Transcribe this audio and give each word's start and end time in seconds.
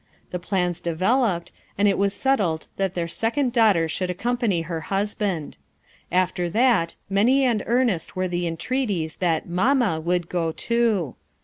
The 0.31 0.39
plans 0.39 0.79
de 0.79 0.95
veloped, 0.95 1.49
and 1.77 1.87
it 1.87 1.95
was 1.95 2.11
settled 2.15 2.65
that 2.77 2.95
their 2.95 3.07
second 3.07 3.53
daughter 3.53 3.87
should 3.87 4.09
accompany 4.09 4.61
her 4.61 4.81
husband. 4.89 5.57
After 6.11 6.49
that, 6.49 6.95
many 7.07 7.45
and 7.45 7.61
earnest 7.67 8.15
were 8.15 8.27
the 8.27 8.47
entreat 8.47 8.89
ies 8.89 9.17
that 9.17 9.47
"Mamma" 9.47 9.99
would 10.03 10.27
go, 10.27 10.53
too. 10.53 11.13